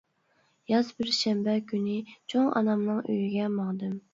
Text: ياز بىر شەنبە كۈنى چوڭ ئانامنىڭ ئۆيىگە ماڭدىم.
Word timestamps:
ياز 0.71 0.89
بىر 1.01 1.11
شەنبە 1.17 1.55
كۈنى 1.73 1.99
چوڭ 2.35 2.51
ئانامنىڭ 2.55 3.05
ئۆيىگە 3.07 3.55
ماڭدىم. 3.61 3.97